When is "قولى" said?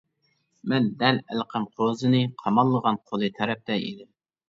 3.07-3.33